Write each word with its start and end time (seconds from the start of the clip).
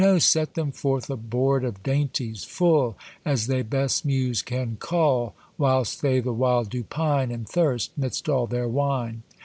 set 0.17 0.55
them 0.55 0.71
forth 0.71 1.11
a 1.11 1.15
board 1.15 1.63
of 1.63 1.83
dainties, 1.83 2.43
full 2.43 2.97
As 3.23 3.45
thy 3.45 3.61
best 3.61 4.03
muse 4.03 4.41
can 4.41 4.77
cull 4.79 5.35
Whilst 5.59 6.01
they 6.01 6.19
the 6.19 6.33
while 6.33 6.63
do 6.63 6.83
pine 6.83 7.29
And 7.29 7.47
thirst, 7.47 7.95
midst 7.95 8.27
all 8.27 8.47
their 8.47 8.67
wine. 8.67 9.21